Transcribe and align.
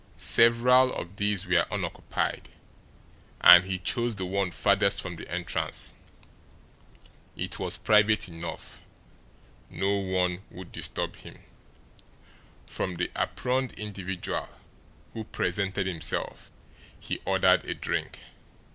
Several 0.17 0.91
of 0.95 1.17
these 1.17 1.45
were 1.45 1.67
unoccupied, 1.69 2.49
and 3.39 3.65
he 3.65 3.77
chose 3.77 4.15
the 4.15 4.25
one 4.25 4.49
farthest 4.49 4.99
from 4.99 5.15
the 5.15 5.31
entrance. 5.31 5.93
It 7.35 7.59
was 7.59 7.77
private 7.77 8.27
enough; 8.27 8.81
no 9.69 9.95
one 9.97 10.41
would 10.49 10.71
disturb 10.71 11.17
him. 11.17 11.41
From 12.65 12.95
the 12.95 13.11
aproned 13.15 13.73
individual 13.73 14.49
who 15.13 15.23
presented 15.25 15.85
himself 15.85 16.49
he 16.99 17.19
ordered 17.23 17.63
a 17.65 17.75
drink. 17.75 18.17